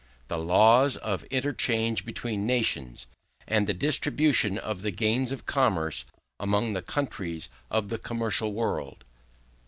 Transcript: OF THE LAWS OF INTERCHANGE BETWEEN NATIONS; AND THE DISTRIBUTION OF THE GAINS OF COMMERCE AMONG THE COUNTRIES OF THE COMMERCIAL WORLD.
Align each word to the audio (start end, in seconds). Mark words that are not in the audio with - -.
OF 0.23 0.27
THE 0.29 0.37
LAWS 0.39 0.97
OF 0.97 1.25
INTERCHANGE 1.29 2.05
BETWEEN 2.05 2.47
NATIONS; 2.47 3.05
AND 3.47 3.67
THE 3.67 3.75
DISTRIBUTION 3.75 4.57
OF 4.57 4.81
THE 4.81 4.89
GAINS 4.89 5.31
OF 5.31 5.45
COMMERCE 5.45 6.05
AMONG 6.39 6.73
THE 6.73 6.81
COUNTRIES 6.81 7.49
OF 7.69 7.89
THE 7.89 7.99
COMMERCIAL 7.99 8.51
WORLD. 8.51 9.05